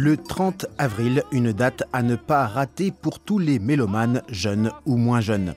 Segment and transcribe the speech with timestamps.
[0.00, 4.96] Le 30 avril, une date à ne pas rater pour tous les mélomanes, jeunes ou
[4.96, 5.54] moins jeunes.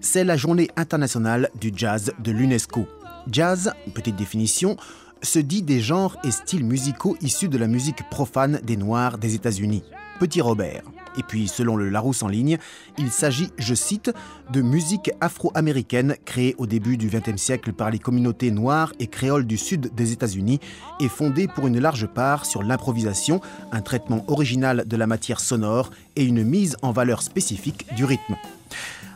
[0.00, 2.86] C'est la journée internationale du jazz de l'UNESCO.
[3.30, 4.78] Jazz, petite définition,
[5.20, 9.34] se dit des genres et styles musicaux issus de la musique profane des Noirs des
[9.34, 9.84] États-Unis.
[10.18, 10.84] Petit Robert.
[11.16, 12.58] Et puis, selon le Larousse en ligne,
[12.98, 14.12] il s'agit, je cite,
[14.52, 19.46] de musique afro-américaine créée au début du XXe siècle par les communautés noires et créoles
[19.46, 20.60] du sud des États-Unis
[21.00, 23.40] et fondée pour une large part sur l'improvisation,
[23.72, 28.36] un traitement original de la matière sonore et une mise en valeur spécifique du rythme.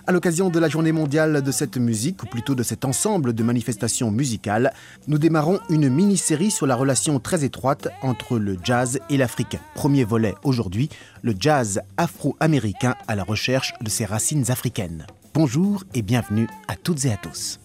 [0.08, 3.42] À l'occasion de la journée mondiale de cette musique, ou plutôt de cet ensemble de
[3.42, 4.72] manifestations musicales,
[5.08, 9.58] nous démarrons une mini-série sur la relation très étroite entre le jazz et l'Afrique.
[9.74, 10.90] Premier volet aujourd'hui,
[11.22, 15.08] le jazz afro-américain à la recherche de ses racines africaines.
[15.34, 17.58] Bonjour et bienvenue à toutes et à tous.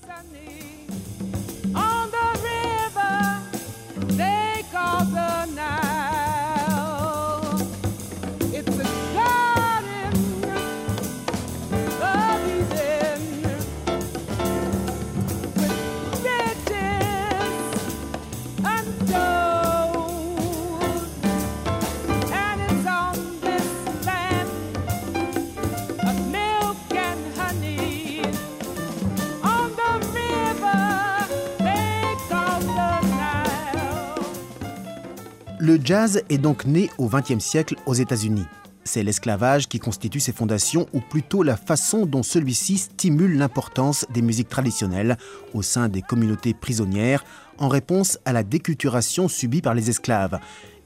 [35.72, 38.44] Le jazz est donc né au XXe siècle aux États-Unis.
[38.84, 44.22] C'est l'esclavage qui constitue ses fondations, ou plutôt la façon dont celui-ci stimule l'importance des
[44.22, 45.18] musiques traditionnelles
[45.54, 47.24] au sein des communautés prisonnières
[47.58, 50.40] en réponse à la déculturation subie par les esclaves.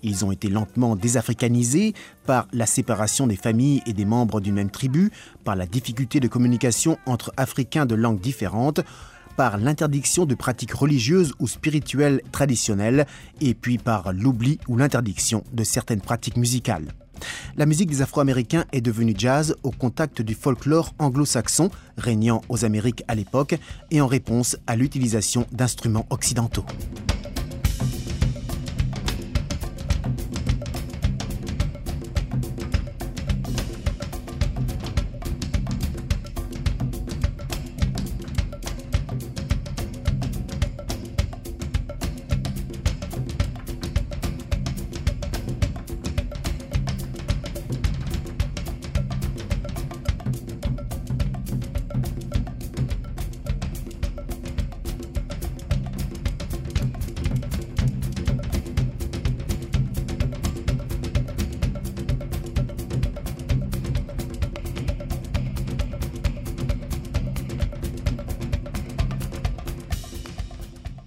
[0.04, 1.96] Ils ont été lentement désafricanisés
[2.28, 5.10] par la séparation des familles et des membres d'une même tribu,
[5.44, 8.82] par la difficulté de communication entre Africains de langues différentes,
[9.36, 13.06] par l'interdiction de pratiques religieuses ou spirituelles traditionnelles,
[13.42, 16.94] et puis par l'oubli ou l'interdiction de certaines pratiques musicales.
[17.56, 23.04] La musique des Afro-Américains est devenue jazz au contact du folklore anglo-saxon régnant aux Amériques
[23.08, 23.56] à l'époque
[23.92, 26.66] et en réponse à l'utilisation d'instruments occidentaux.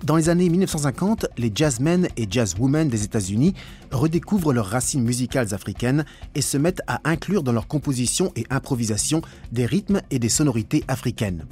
[0.08, 3.52] Dans les années 1950, les jazzmen et jazzwomen des États-Unis
[3.90, 9.20] redécouvrent leurs racines musicales africaines et se mettent à inclure dans leur composition et improvisation
[9.52, 11.44] des rythmes et des sonorités africaines.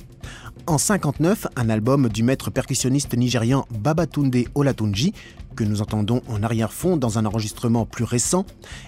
[0.67, 5.12] En 59, un album du maître percussionniste nigérian Babatunde Olatunji,
[5.55, 8.47] que nous entendons en arrière-fond dans un enregistrement plus récent,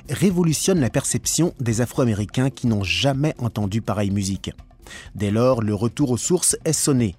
[0.09, 4.51] révolutionne la perception des Afro-Américains qui n'ont jamais entendu pareille musique.
[5.15, 7.17] Dès lors, le retour aux sources est sonné.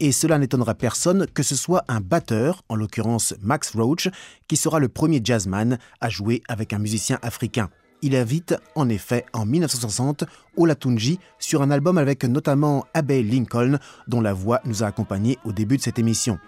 [0.00, 4.08] Et cela n'étonnera personne que ce soit un batteur, en l'occurrence Max Roach,
[4.48, 7.70] qui sera le premier jazzman à jouer avec un musicien africain.
[8.04, 10.24] Il invite en effet en 1960
[10.56, 15.52] Olatunji sur un album avec notamment Abbey Lincoln, dont la voix nous a accompagnés au
[15.52, 16.40] début de cette émission.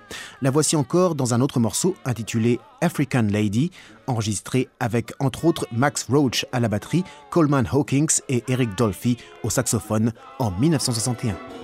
[0.43, 3.71] La voici encore dans un autre morceau intitulé African Lady,
[4.09, 9.51] enregistré avec entre autres Max Roach à la batterie, Coleman Hawkins et Eric Dolphy au
[9.51, 11.64] saxophone en 1961.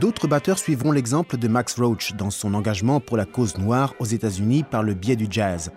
[0.00, 4.04] D'autres batteurs suivront l'exemple de Max Roach dans son engagement pour la cause noire aux
[4.04, 5.72] États-Unis par le biais du jazz.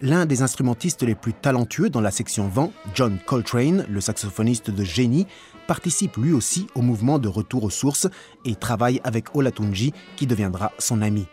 [0.00, 4.82] L'un des instrumentistes les plus talentueux dans la section vent, John Coltrane, le saxophoniste de
[4.82, 5.28] génie,
[5.68, 8.08] participe lui aussi au mouvement de retour aux sources
[8.44, 11.26] et travaille avec Olatunji qui deviendra son ami.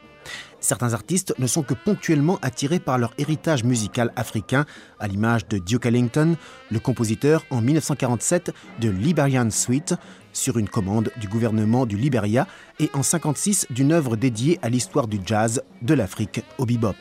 [0.61, 4.65] Certains artistes ne sont que ponctuellement attirés par leur héritage musical africain,
[4.99, 6.37] à l'image de Duke Ellington,
[6.69, 9.95] le compositeur en 1947 de Liberian Suite,
[10.33, 12.47] sur une commande du gouvernement du Liberia,
[12.79, 16.95] et en 1956 d'une œuvre dédiée à l'histoire du jazz, de l'Afrique au bebop.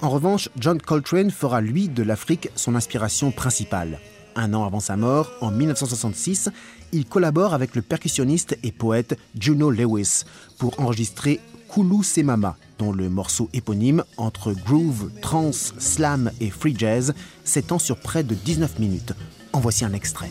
[0.00, 3.98] En revanche, John Coltrane fera lui de l'Afrique son inspiration principale.
[4.36, 6.50] Un an avant sa mort, en 1966,
[6.92, 10.22] il collabore avec le percussionniste et poète Juno Lewis
[10.58, 17.14] pour enregistrer Kulu Semama, dont le morceau éponyme entre groove, trance, slam et free jazz
[17.44, 19.12] s'étend sur près de 19 minutes.
[19.52, 20.30] En voici un extrait.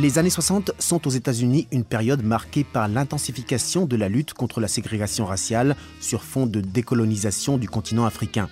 [0.00, 4.58] Les années 60 sont aux États-Unis une période marquée par l'intensification de la lutte contre
[4.58, 8.48] la ségrégation raciale sur fond de décolonisation du continent africain.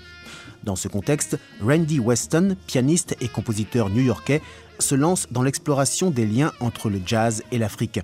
[0.63, 4.43] Dans ce contexte, Randy Weston, pianiste et compositeur new-yorkais,
[4.79, 8.01] se lance dans l'exploration des liens entre le jazz et l'Afrique.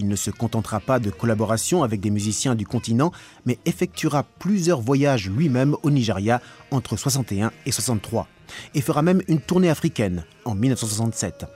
[0.00, 3.12] Il ne se contentera pas de collaboration avec des musiciens du continent,
[3.46, 6.42] mais effectuera plusieurs voyages lui-même au Nigeria
[6.72, 8.26] entre 61 et 63,
[8.74, 11.46] et fera même une tournée africaine en 1967.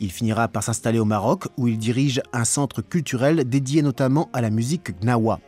[0.00, 4.40] Il finira par s'installer au Maroc où il dirige un centre culturel dédié notamment à
[4.40, 5.40] la musique gnawa.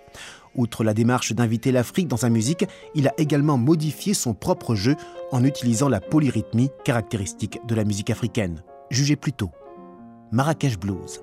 [0.57, 4.97] Outre la démarche d'inviter l'Afrique dans sa musique, il a également modifié son propre jeu
[5.31, 8.63] en utilisant la polyrythmie caractéristique de la musique africaine.
[8.91, 9.51] Jugez plutôt
[10.33, 11.23] Marrakech Blues.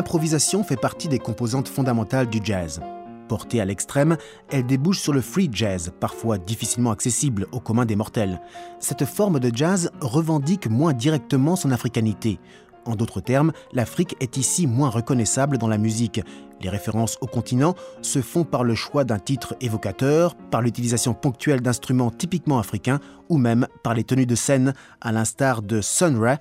[0.00, 2.80] L'improvisation fait partie des composantes fondamentales du jazz.
[3.28, 4.16] Portée à l'extrême,
[4.48, 8.40] elle débouche sur le free jazz, parfois difficilement accessible au commun des mortels.
[8.78, 12.40] Cette forme de jazz revendique moins directement son africanité.
[12.86, 16.22] En d'autres termes, l'Afrique est ici moins reconnaissable dans la musique.
[16.62, 21.60] Les références au continent se font par le choix d'un titre évocateur, par l'utilisation ponctuelle
[21.60, 26.38] d'instruments typiquement africains ou même par les tenues de scène, à l'instar de Sun Ra,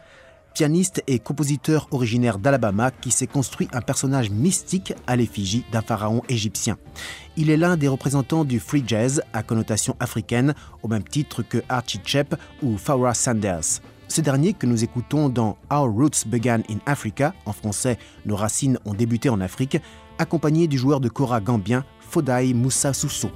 [0.53, 6.21] pianiste et compositeur originaire d'Alabama qui s'est construit un personnage mystique à l'effigie d'un pharaon
[6.29, 6.77] égyptien.
[7.37, 10.53] Il est l'un des représentants du free jazz à connotation africaine,
[10.83, 13.81] au même titre que Archie Chep ou Farrah Sanders.
[14.07, 18.79] Ce dernier que nous écoutons dans Our Roots Began in Africa, en français Nos racines
[18.85, 19.77] ont débuté en Afrique,
[20.17, 23.29] accompagné du joueur de kora gambien Fodai Moussa Sousso.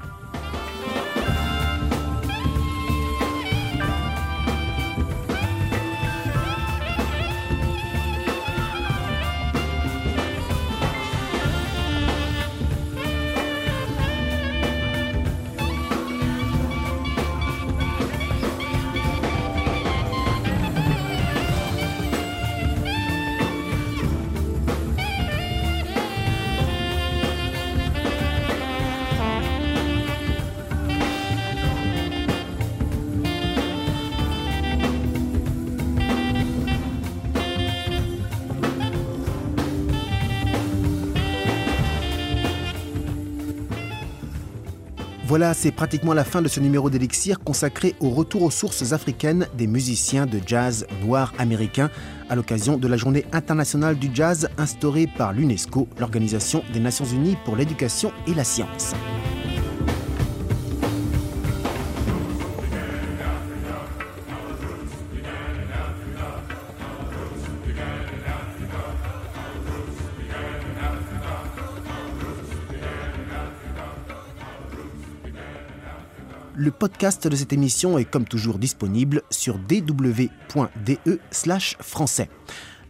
[45.33, 49.47] Voilà, c'est pratiquement la fin de ce numéro d'Elixir consacré au retour aux sources africaines
[49.57, 51.89] des musiciens de jazz noirs américains
[52.29, 57.35] à l'occasion de la journée internationale du jazz instaurée par l'UNESCO, l'Organisation des Nations Unies
[57.45, 58.93] pour l'éducation et la science.
[76.55, 81.19] Le podcast de cette émission est comme toujours disponible sur dw.de
[81.79, 82.29] français.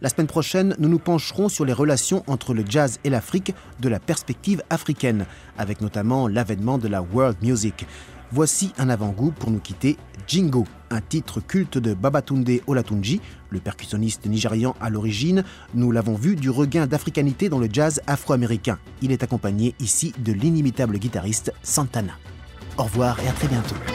[0.02, 3.88] La semaine prochaine, nous nous pencherons sur les relations entre le jazz et l'Afrique de
[3.88, 5.24] la perspective africaine,
[5.56, 7.86] avec notamment l'avènement de la world music.
[8.32, 14.26] Voici un avant-goût pour nous quitter Jingo, un titre culte de Babatunde Olatunji, le percussionniste
[14.26, 15.42] nigérian à l'origine.
[15.72, 18.78] Nous l'avons vu du regain d'africanité dans le jazz afro-américain.
[19.00, 22.12] Il est accompagné ici de l'inimitable guitariste Santana.
[22.76, 23.93] Au revoir et à très bientôt.